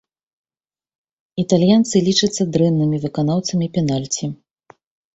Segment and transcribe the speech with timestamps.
[1.43, 4.25] Італьянцы лічацца дрэннымі выканаўцамі пенальці.